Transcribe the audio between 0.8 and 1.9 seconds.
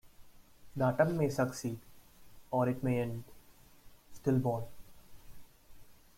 attempt may succeed